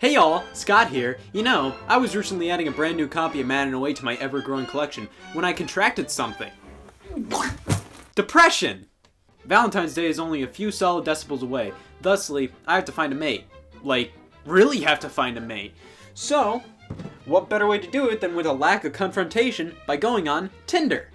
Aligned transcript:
Hey 0.00 0.14
y'all, 0.14 0.44
Scott 0.52 0.90
here. 0.90 1.18
You 1.32 1.42
know, 1.42 1.74
I 1.88 1.96
was 1.96 2.14
recently 2.14 2.52
adding 2.52 2.68
a 2.68 2.70
brand 2.70 2.96
new 2.96 3.08
copy 3.08 3.40
of 3.40 3.48
Madden 3.48 3.74
Away 3.74 3.94
to 3.94 4.04
my 4.04 4.14
ever 4.18 4.40
growing 4.40 4.64
collection 4.64 5.08
when 5.32 5.44
I 5.44 5.52
contracted 5.52 6.08
something. 6.08 6.52
Depression! 8.14 8.86
Valentine's 9.44 9.94
Day 9.94 10.06
is 10.06 10.20
only 10.20 10.44
a 10.44 10.46
few 10.46 10.70
solid 10.70 11.04
decibels 11.04 11.42
away, 11.42 11.72
thusly, 12.00 12.52
I 12.64 12.76
have 12.76 12.84
to 12.84 12.92
find 12.92 13.12
a 13.12 13.16
mate. 13.16 13.46
Like, 13.82 14.12
really 14.46 14.82
have 14.82 15.00
to 15.00 15.08
find 15.08 15.36
a 15.36 15.40
mate. 15.40 15.74
So, 16.14 16.62
what 17.24 17.48
better 17.48 17.66
way 17.66 17.80
to 17.80 17.90
do 17.90 18.08
it 18.08 18.20
than 18.20 18.36
with 18.36 18.46
a 18.46 18.52
lack 18.52 18.84
of 18.84 18.92
confrontation 18.92 19.74
by 19.84 19.96
going 19.96 20.28
on 20.28 20.50
Tinder? 20.68 21.10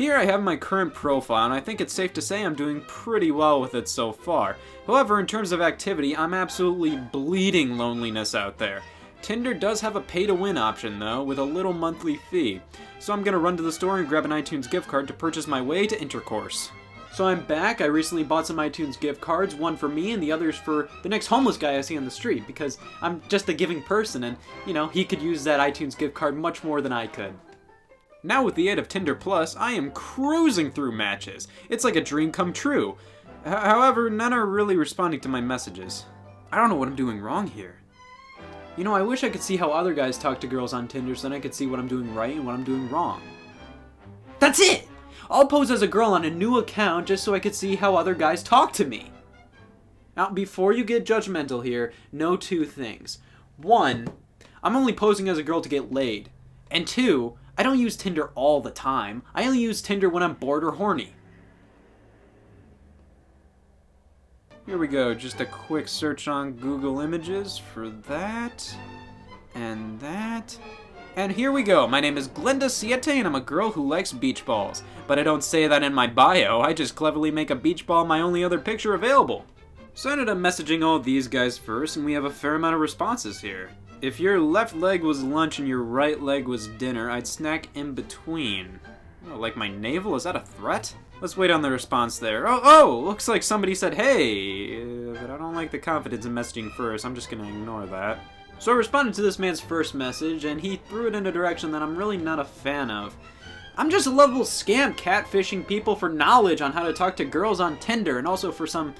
Here 0.00 0.16
I 0.16 0.24
have 0.24 0.42
my 0.42 0.56
current 0.56 0.94
profile, 0.94 1.44
and 1.44 1.52
I 1.52 1.60
think 1.60 1.78
it's 1.78 1.92
safe 1.92 2.14
to 2.14 2.22
say 2.22 2.42
I'm 2.42 2.54
doing 2.54 2.80
pretty 2.86 3.30
well 3.30 3.60
with 3.60 3.74
it 3.74 3.86
so 3.86 4.12
far. 4.12 4.56
However, 4.86 5.20
in 5.20 5.26
terms 5.26 5.52
of 5.52 5.60
activity, 5.60 6.16
I'm 6.16 6.32
absolutely 6.32 6.96
bleeding 6.96 7.76
loneliness 7.76 8.34
out 8.34 8.56
there. 8.56 8.80
Tinder 9.20 9.52
does 9.52 9.78
have 9.82 9.96
a 9.96 10.00
pay 10.00 10.24
to 10.24 10.34
win 10.34 10.56
option 10.56 10.98
though, 10.98 11.22
with 11.22 11.38
a 11.38 11.44
little 11.44 11.74
monthly 11.74 12.16
fee. 12.30 12.62
So 12.98 13.12
I'm 13.12 13.22
gonna 13.22 13.36
run 13.36 13.58
to 13.58 13.62
the 13.62 13.70
store 13.70 13.98
and 13.98 14.08
grab 14.08 14.24
an 14.24 14.30
iTunes 14.30 14.70
gift 14.70 14.88
card 14.88 15.06
to 15.06 15.12
purchase 15.12 15.46
my 15.46 15.60
way 15.60 15.86
to 15.86 16.00
intercourse. 16.00 16.70
So 17.12 17.26
I'm 17.26 17.44
back. 17.44 17.82
I 17.82 17.84
recently 17.84 18.24
bought 18.24 18.46
some 18.46 18.56
iTunes 18.56 18.98
gift 18.98 19.20
cards, 19.20 19.54
one 19.54 19.76
for 19.76 19.90
me 19.90 20.12
and 20.12 20.22
the 20.22 20.32
others 20.32 20.56
for 20.56 20.88
the 21.02 21.10
next 21.10 21.26
homeless 21.26 21.58
guy 21.58 21.76
I 21.76 21.82
see 21.82 21.98
on 21.98 22.06
the 22.06 22.10
street 22.10 22.46
because 22.46 22.78
I'm 23.02 23.20
just 23.28 23.50
a 23.50 23.52
giving 23.52 23.82
person 23.82 24.24
and, 24.24 24.38
you 24.64 24.72
know, 24.72 24.88
he 24.88 25.04
could 25.04 25.20
use 25.20 25.44
that 25.44 25.60
iTunes 25.60 25.94
gift 25.94 26.14
card 26.14 26.38
much 26.38 26.64
more 26.64 26.80
than 26.80 26.90
I 26.90 27.06
could. 27.06 27.34
Now 28.22 28.42
with 28.42 28.54
the 28.54 28.68
aid 28.68 28.78
of 28.78 28.86
Tinder 28.86 29.14
Plus, 29.14 29.56
I 29.56 29.72
am 29.72 29.92
cruising 29.92 30.70
through 30.70 30.92
matches. 30.92 31.48
It's 31.70 31.84
like 31.84 31.96
a 31.96 32.02
dream 32.02 32.32
come 32.32 32.52
true. 32.52 32.98
H- 33.46 33.52
however, 33.52 34.10
none 34.10 34.34
are 34.34 34.44
really 34.44 34.76
responding 34.76 35.20
to 35.20 35.28
my 35.28 35.40
messages. 35.40 36.04
I 36.52 36.58
don't 36.58 36.68
know 36.68 36.76
what 36.76 36.88
I'm 36.88 36.96
doing 36.96 37.20
wrong 37.20 37.46
here. 37.46 37.76
You 38.76 38.84
know, 38.84 38.94
I 38.94 39.02
wish 39.02 39.24
I 39.24 39.30
could 39.30 39.42
see 39.42 39.56
how 39.56 39.70
other 39.70 39.94
guys 39.94 40.18
talk 40.18 40.38
to 40.40 40.46
girls 40.46 40.74
on 40.74 40.86
Tinder 40.86 41.14
so 41.14 41.28
then 41.28 41.36
I 41.36 41.40
could 41.40 41.54
see 41.54 41.66
what 41.66 41.78
I'm 41.78 41.88
doing 41.88 42.14
right 42.14 42.36
and 42.36 42.44
what 42.44 42.54
I'm 42.54 42.64
doing 42.64 42.90
wrong. 42.90 43.22
That's 44.38 44.60
it! 44.60 44.86
I'll 45.30 45.46
pose 45.46 45.70
as 45.70 45.82
a 45.82 45.88
girl 45.88 46.12
on 46.12 46.24
a 46.24 46.30
new 46.30 46.58
account 46.58 47.06
just 47.06 47.24
so 47.24 47.34
I 47.34 47.40
could 47.40 47.54
see 47.54 47.76
how 47.76 47.94
other 47.94 48.14
guys 48.14 48.42
talk 48.42 48.72
to 48.74 48.84
me. 48.84 49.12
Now, 50.16 50.28
before 50.28 50.72
you 50.72 50.84
get 50.84 51.06
judgmental 51.06 51.64
here, 51.64 51.92
know 52.12 52.36
two 52.36 52.66
things. 52.66 53.18
One, 53.56 54.08
I'm 54.62 54.76
only 54.76 54.92
posing 54.92 55.28
as 55.28 55.38
a 55.38 55.42
girl 55.42 55.60
to 55.60 55.68
get 55.68 55.92
laid. 55.92 56.30
And 56.70 56.86
two, 56.86 57.38
I 57.60 57.62
don't 57.62 57.78
use 57.78 57.94
Tinder 57.94 58.30
all 58.36 58.62
the 58.62 58.70
time. 58.70 59.22
I 59.34 59.44
only 59.44 59.58
use 59.58 59.82
Tinder 59.82 60.08
when 60.08 60.22
I'm 60.22 60.32
bored 60.32 60.64
or 60.64 60.70
horny. 60.70 61.12
Here 64.64 64.78
we 64.78 64.88
go, 64.88 65.12
just 65.12 65.42
a 65.42 65.44
quick 65.44 65.86
search 65.86 66.26
on 66.26 66.52
Google 66.52 67.00
Images 67.00 67.58
for 67.58 67.90
that, 67.90 68.74
and 69.54 70.00
that. 70.00 70.56
And 71.16 71.30
here 71.30 71.52
we 71.52 71.62
go. 71.62 71.86
My 71.86 72.00
name 72.00 72.16
is 72.16 72.28
Glenda 72.28 72.70
Siete, 72.70 73.08
and 73.08 73.26
I'm 73.26 73.34
a 73.34 73.42
girl 73.42 73.72
who 73.72 73.86
likes 73.86 74.10
beach 74.10 74.46
balls. 74.46 74.82
But 75.06 75.18
I 75.18 75.22
don't 75.22 75.44
say 75.44 75.66
that 75.66 75.82
in 75.82 75.92
my 75.92 76.06
bio, 76.06 76.62
I 76.62 76.72
just 76.72 76.94
cleverly 76.94 77.30
make 77.30 77.50
a 77.50 77.54
beach 77.54 77.86
ball 77.86 78.06
my 78.06 78.22
only 78.22 78.42
other 78.42 78.58
picture 78.58 78.94
available. 78.94 79.44
So 79.92 80.08
I 80.08 80.12
ended 80.12 80.30
up 80.30 80.38
messaging 80.38 80.82
all 80.82 80.98
these 80.98 81.28
guys 81.28 81.58
first, 81.58 81.96
and 81.96 82.06
we 82.06 82.14
have 82.14 82.24
a 82.24 82.30
fair 82.30 82.54
amount 82.54 82.76
of 82.76 82.80
responses 82.80 83.38
here. 83.38 83.68
If 84.02 84.18
your 84.18 84.40
left 84.40 84.74
leg 84.74 85.02
was 85.02 85.22
lunch 85.22 85.58
and 85.58 85.68
your 85.68 85.82
right 85.82 86.18
leg 86.18 86.48
was 86.48 86.68
dinner, 86.68 87.10
I'd 87.10 87.26
snack 87.26 87.68
in 87.74 87.92
between. 87.92 88.80
Oh, 89.30 89.36
like 89.36 89.58
my 89.58 89.68
navel? 89.68 90.16
Is 90.16 90.22
that 90.22 90.36
a 90.36 90.40
threat? 90.40 90.94
Let's 91.20 91.36
wait 91.36 91.50
on 91.50 91.60
the 91.60 91.70
response 91.70 92.18
there. 92.18 92.48
Oh, 92.48 92.60
oh, 92.64 92.98
looks 93.04 93.28
like 93.28 93.42
somebody 93.42 93.74
said 93.74 93.92
hey, 93.92 94.80
uh, 94.80 95.20
but 95.20 95.28
I 95.28 95.36
don't 95.36 95.54
like 95.54 95.70
the 95.70 95.78
confidence 95.78 96.24
in 96.24 96.32
messaging 96.32 96.72
first. 96.72 97.04
I'm 97.04 97.14
just 97.14 97.30
gonna 97.30 97.46
ignore 97.46 97.84
that. 97.88 98.20
So 98.58 98.72
I 98.72 98.76
responded 98.76 99.12
to 99.14 99.22
this 99.22 99.38
man's 99.38 99.60
first 99.60 99.94
message, 99.94 100.46
and 100.46 100.58
he 100.58 100.76
threw 100.76 101.06
it 101.06 101.14
in 101.14 101.26
a 101.26 101.32
direction 101.32 101.70
that 101.72 101.82
I'm 101.82 101.94
really 101.94 102.16
not 102.16 102.38
a 102.38 102.44
fan 102.44 102.90
of. 102.90 103.14
I'm 103.76 103.90
just 103.90 104.06
a 104.06 104.10
lovable 104.10 104.44
scam 104.44 104.96
catfishing 104.96 105.66
people 105.66 105.94
for 105.94 106.08
knowledge 106.08 106.62
on 106.62 106.72
how 106.72 106.84
to 106.84 106.94
talk 106.94 107.16
to 107.16 107.26
girls 107.26 107.60
on 107.60 107.78
Tinder 107.78 108.16
and 108.16 108.26
also 108.26 108.50
for 108.50 108.66
some 108.66 108.94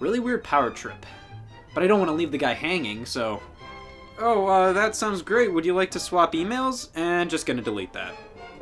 really 0.00 0.18
weird 0.18 0.42
power 0.42 0.70
trip. 0.70 1.04
But 1.74 1.82
I 1.82 1.88
don't 1.88 1.98
want 1.98 2.08
to 2.08 2.14
leave 2.14 2.32
the 2.32 2.38
guy 2.38 2.54
hanging, 2.54 3.04
so. 3.04 3.42
Oh, 4.18 4.46
uh, 4.46 4.72
that 4.72 4.94
sounds 4.94 5.22
great. 5.22 5.52
Would 5.52 5.66
you 5.66 5.74
like 5.74 5.90
to 5.92 6.00
swap 6.00 6.34
emails? 6.34 6.88
And 6.94 7.28
just 7.28 7.46
gonna 7.46 7.62
delete 7.62 7.92
that. 7.94 8.14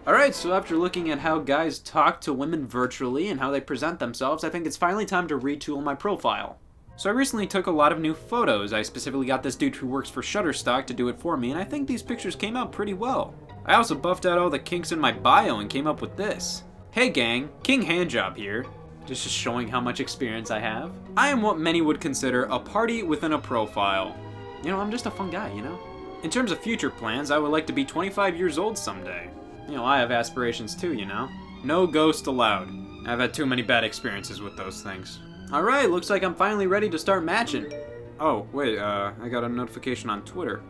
Alright, 0.06 0.34
so 0.34 0.52
after 0.52 0.76
looking 0.76 1.10
at 1.10 1.20
how 1.20 1.38
guys 1.38 1.78
talk 1.78 2.20
to 2.22 2.32
women 2.32 2.66
virtually 2.66 3.28
and 3.28 3.38
how 3.38 3.50
they 3.50 3.60
present 3.60 4.00
themselves, 4.00 4.42
I 4.42 4.48
think 4.48 4.66
it's 4.66 4.76
finally 4.76 5.06
time 5.06 5.28
to 5.28 5.38
retool 5.38 5.82
my 5.82 5.94
profile. 5.94 6.58
So 6.96 7.08
I 7.08 7.12
recently 7.12 7.46
took 7.46 7.66
a 7.66 7.70
lot 7.70 7.92
of 7.92 8.00
new 8.00 8.14
photos. 8.14 8.72
I 8.72 8.82
specifically 8.82 9.26
got 9.26 9.42
this 9.42 9.56
dude 9.56 9.76
who 9.76 9.86
works 9.86 10.10
for 10.10 10.22
Shutterstock 10.22 10.86
to 10.86 10.94
do 10.94 11.08
it 11.08 11.18
for 11.18 11.36
me, 11.36 11.50
and 11.50 11.60
I 11.60 11.64
think 11.64 11.86
these 11.86 12.02
pictures 12.02 12.34
came 12.34 12.56
out 12.56 12.72
pretty 12.72 12.94
well. 12.94 13.34
I 13.64 13.74
also 13.74 13.94
buffed 13.94 14.26
out 14.26 14.38
all 14.38 14.50
the 14.50 14.58
kinks 14.58 14.92
in 14.92 14.98
my 14.98 15.12
bio 15.12 15.60
and 15.60 15.70
came 15.70 15.86
up 15.86 16.00
with 16.00 16.16
this. 16.16 16.64
Hey 16.90 17.08
gang, 17.08 17.48
King 17.62 17.82
Handjob 17.82 18.36
here. 18.36 18.66
Just 19.06 19.28
showing 19.28 19.68
how 19.68 19.80
much 19.80 20.00
experience 20.00 20.50
I 20.50 20.58
have. 20.58 20.92
I 21.16 21.28
am 21.28 21.42
what 21.42 21.58
many 21.58 21.80
would 21.80 22.00
consider 22.00 22.44
a 22.44 22.58
party 22.58 23.02
within 23.02 23.32
a 23.32 23.38
profile. 23.38 24.16
You 24.62 24.70
know, 24.70 24.80
I'm 24.80 24.90
just 24.90 25.06
a 25.06 25.10
fun 25.10 25.30
guy, 25.30 25.52
you 25.52 25.62
know? 25.62 25.78
In 26.22 26.30
terms 26.30 26.52
of 26.52 26.60
future 26.60 26.90
plans, 26.90 27.30
I 27.30 27.38
would 27.38 27.50
like 27.50 27.66
to 27.66 27.72
be 27.72 27.84
25 27.84 28.36
years 28.36 28.58
old 28.58 28.78
someday. 28.78 29.28
You 29.66 29.74
know, 29.74 29.84
I 29.84 29.98
have 29.98 30.12
aspirations 30.12 30.76
too, 30.76 30.92
you 30.92 31.04
know? 31.04 31.28
No 31.64 31.86
ghost 31.86 32.26
allowed. 32.28 32.68
I've 33.06 33.18
had 33.18 33.34
too 33.34 33.46
many 33.46 33.62
bad 33.62 33.82
experiences 33.82 34.40
with 34.40 34.56
those 34.56 34.82
things. 34.82 35.18
Alright, 35.52 35.90
looks 35.90 36.10
like 36.10 36.22
I'm 36.22 36.34
finally 36.34 36.66
ready 36.66 36.88
to 36.90 36.98
start 36.98 37.24
matching. 37.24 37.72
Oh, 38.20 38.46
wait, 38.52 38.78
uh, 38.78 39.12
I 39.20 39.28
got 39.28 39.42
a 39.42 39.48
notification 39.48 40.08
on 40.10 40.22
Twitter. 40.22 40.62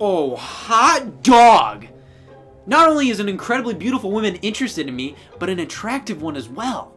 Oh, 0.00 0.36
hot 0.36 1.22
dog! 1.22 1.86
Not 2.66 2.88
only 2.88 3.10
is 3.10 3.20
an 3.20 3.28
incredibly 3.28 3.74
beautiful 3.74 4.10
woman 4.10 4.36
interested 4.36 4.88
in 4.88 4.96
me, 4.96 5.16
but 5.38 5.50
an 5.50 5.58
attractive 5.58 6.22
one 6.22 6.34
as 6.34 6.48
well. 6.48 6.94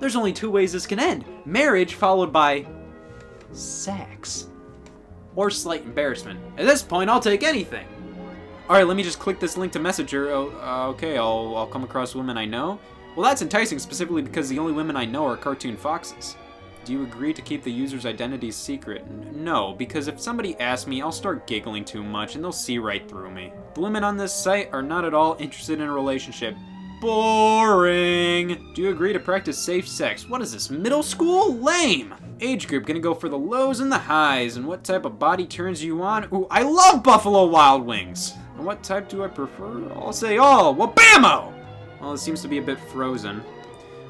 There's 0.00 0.16
only 0.16 0.32
two 0.32 0.50
ways 0.50 0.72
this 0.72 0.86
can 0.86 0.98
end 0.98 1.24
marriage 1.46 1.94
followed 1.94 2.32
by 2.32 2.66
sex. 3.56 4.48
Or 5.34 5.50
slight 5.50 5.84
embarrassment. 5.84 6.40
At 6.56 6.66
this 6.66 6.82
point, 6.82 7.10
I'll 7.10 7.20
take 7.20 7.42
anything. 7.42 7.86
Alright, 8.68 8.86
let 8.86 8.96
me 8.96 9.02
just 9.02 9.18
click 9.18 9.38
this 9.38 9.56
link 9.56 9.72
to 9.72 9.78
Messenger. 9.78 10.30
Oh, 10.30 10.50
uh, 10.60 10.88
okay, 10.88 11.18
I'll, 11.18 11.54
I'll 11.56 11.66
come 11.66 11.84
across 11.84 12.14
women 12.14 12.36
I 12.36 12.46
know. 12.46 12.80
Well, 13.14 13.24
that's 13.24 13.42
enticing 13.42 13.78
specifically 13.78 14.22
because 14.22 14.48
the 14.48 14.58
only 14.58 14.72
women 14.72 14.96
I 14.96 15.04
know 15.04 15.24
are 15.26 15.36
cartoon 15.36 15.76
foxes. 15.76 16.36
Do 16.84 16.92
you 16.92 17.02
agree 17.02 17.32
to 17.32 17.42
keep 17.42 17.62
the 17.62 17.72
user's 17.72 18.06
identity 18.06 18.50
secret? 18.50 19.02
N- 19.02 19.30
no, 19.34 19.72
because 19.72 20.06
if 20.06 20.20
somebody 20.20 20.56
asks 20.60 20.86
me, 20.86 21.02
I'll 21.02 21.10
start 21.10 21.46
giggling 21.46 21.84
too 21.84 22.02
much 22.02 22.34
and 22.34 22.44
they'll 22.44 22.52
see 22.52 22.78
right 22.78 23.08
through 23.08 23.30
me. 23.30 23.52
The 23.74 23.80
women 23.80 24.04
on 24.04 24.16
this 24.16 24.34
site 24.34 24.72
are 24.72 24.82
not 24.82 25.04
at 25.04 25.14
all 25.14 25.36
interested 25.38 25.80
in 25.80 25.88
a 25.88 25.92
relationship. 25.92 26.54
Boring! 27.00 28.70
Do 28.74 28.82
you 28.82 28.90
agree 28.90 29.12
to 29.12 29.18
practice 29.20 29.58
safe 29.58 29.86
sex? 29.86 30.28
What 30.28 30.40
is 30.40 30.52
this, 30.52 30.70
middle 30.70 31.02
school? 31.02 31.54
Lame! 31.56 32.14
Age 32.40 32.66
group 32.68 32.86
gonna 32.86 33.00
go 33.00 33.14
for 33.14 33.28
the 33.28 33.38
lows 33.38 33.80
and 33.80 33.92
the 33.92 33.98
highs, 33.98 34.56
and 34.56 34.66
what 34.66 34.82
type 34.82 35.04
of 35.04 35.18
body 35.18 35.46
turns 35.46 35.84
you 35.84 36.02
on? 36.02 36.24
Ooh, 36.32 36.46
I 36.50 36.62
love 36.62 37.02
Buffalo 37.02 37.46
Wild 37.46 37.84
Wings! 37.84 38.32
And 38.56 38.64
what 38.64 38.82
type 38.82 39.08
do 39.08 39.22
I 39.24 39.28
prefer? 39.28 39.90
I'll 39.94 40.12
say 40.12 40.38
all. 40.38 40.74
Wabamo! 40.74 41.52
Well, 42.00 42.12
it 42.14 42.18
seems 42.18 42.40
to 42.42 42.48
be 42.48 42.58
a 42.58 42.62
bit 42.62 42.78
frozen. 42.80 43.42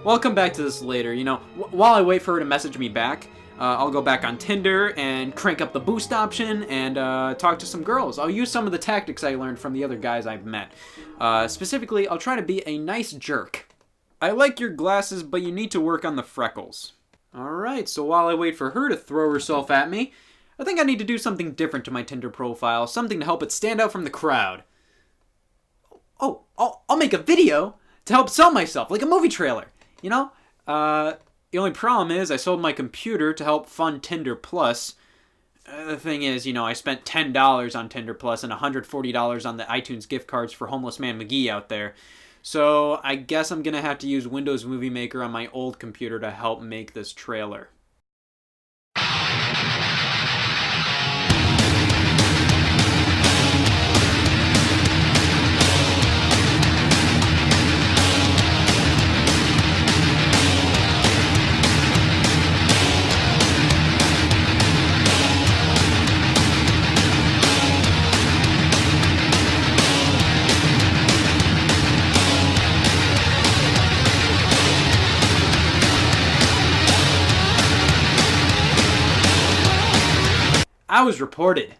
Well, 0.05 0.15
I'll 0.15 0.21
come 0.21 0.35
back 0.37 0.53
to 0.55 0.63
this 0.63 0.81
later. 0.81 1.13
You 1.13 1.25
know, 1.25 1.37
wh- 1.59 1.75
while 1.75 1.95
I 1.95 2.03
wait 2.03 2.23
for 2.23 2.35
her 2.35 2.39
to 2.39 2.45
message 2.45 2.79
me 2.79 2.89
back, 2.89 3.29
uh, 3.59 3.77
I'll 3.79 3.91
go 3.91 4.03
back 4.03 4.25
on 4.25 4.39
Tinder 4.39 4.93
and 4.97 5.35
crank 5.35 5.61
up 5.61 5.73
the 5.73 5.81
boost 5.81 6.13
option 6.13 6.65
and 6.65 6.99
uh, 6.99 7.35
talk 7.35 7.59
to 7.61 7.67
some 7.67 7.83
girls. 7.83 8.19
I'll 8.19 8.31
use 8.31 8.51
some 8.51 8.67
of 8.67 8.73
the 8.73 8.79
tactics 8.79 9.25
I 9.25 9.35
learned 9.35 9.59
from 9.59 9.73
the 9.73 9.85
other 9.85 9.97
guys 9.97 10.27
I've 10.27 10.45
met. 10.45 10.73
Uh, 11.19 11.49
specifically, 11.49 12.07
I'll 12.07 12.19
try 12.19 12.37
to 12.37 12.43
be 12.43 12.67
a 12.67 12.79
nice 12.79 13.13
jerk. 13.13 13.69
I 14.21 14.31
like 14.31 14.61
your 14.61 14.71
glasses, 14.71 15.23
but 15.23 15.43
you 15.43 15.53
need 15.53 15.71
to 15.73 15.81
work 15.81 16.05
on 16.05 16.17
the 16.17 16.23
freckles. 16.23 16.93
Alright, 17.37 17.89
so 17.89 18.05
while 18.05 18.29
I 18.29 18.35
wait 18.35 18.57
for 18.57 18.71
her 18.71 18.89
to 18.89 18.97
throw 18.97 19.31
herself 19.31 19.71
at 19.71 19.91
me, 19.91 20.13
I 20.59 20.65
think 20.65 20.81
I 20.81 20.85
need 20.85 20.99
to 20.99 21.05
do 21.05 21.19
something 21.19 21.53
different 21.53 21.85
to 21.85 21.91
my 21.91 22.03
Tinder 22.03 22.31
profile, 22.31 22.87
something 22.87 23.21
to 23.21 23.27
help 23.27 23.43
it 23.43 23.53
stand 23.53 23.81
out 23.81 23.93
from 23.93 24.05
the 24.05 24.11
crowd. 24.11 24.65
Oh, 26.19 26.45
I'll, 26.57 26.85
I'll 26.89 26.97
make 26.97 27.13
a 27.13 27.19
video 27.19 27.77
to 28.07 28.15
help 28.15 28.31
sell 28.31 28.51
myself, 28.51 28.91
like 28.91 29.03
a 29.03 29.07
movie 29.07 29.29
trailer, 29.29 29.67
you 30.01 30.09
know? 30.09 30.33
Uh, 30.67 31.15
the 31.51 31.59
only 31.59 31.71
problem 31.71 32.11
is 32.11 32.31
I 32.31 32.37
sold 32.37 32.61
my 32.61 32.73
computer 32.73 33.33
to 33.33 33.45
help 33.45 33.69
fund 33.69 34.03
Tinder 34.03 34.35
Plus. 34.35 34.95
Uh, 35.67 35.85
the 35.85 35.97
thing 35.97 36.23
is, 36.23 36.47
you 36.47 36.53
know, 36.53 36.65
I 36.65 36.73
spent 36.73 37.05
$10 37.05 37.79
on 37.79 37.89
Tinder 37.89 38.15
Plus 38.15 38.45
and 38.45 38.53
$140 38.53 39.47
on 39.47 39.57
the 39.57 39.65
iTunes 39.65 40.09
gift 40.09 40.27
cards 40.27 40.53
for 40.53 40.69
Homeless 40.69 40.99
Man 40.99 41.19
McGee 41.21 41.49
out 41.49 41.69
there. 41.69 41.95
So 42.43 43.01
I 43.03 43.17
guess 43.17 43.51
I'm 43.51 43.63
gonna 43.63 43.83
have 43.83 43.99
to 43.99 44.07
use 44.07 44.29
Windows 44.29 44.65
Movie 44.65 44.91
Maker 44.91 45.23
on 45.23 45.33
my 45.33 45.49
old 45.49 45.79
computer 45.81 46.21
to 46.21 46.31
help 46.31 46.63
make 46.63 46.93
this 46.93 47.13
trailer. 47.13 47.71
I 80.97 81.03
was 81.03 81.21
reported. 81.21 81.75